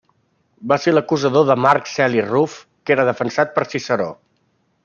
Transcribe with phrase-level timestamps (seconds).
[0.71, 2.57] Va ser l'acusador de Marc Celi Ruf,
[2.87, 4.13] que era defensat per Ciceró.